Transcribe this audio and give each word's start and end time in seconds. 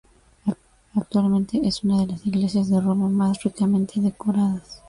Actualmente, 0.95 1.61
es 1.63 1.83
una 1.83 1.99
de 1.99 2.07
las 2.07 2.25
iglesias 2.25 2.69
de 2.69 2.81
Roma 2.81 3.07
más 3.07 3.43
ricamente 3.43 4.01
decoradas. 4.01 4.79